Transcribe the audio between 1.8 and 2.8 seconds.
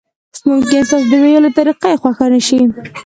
یې خوښه نشي.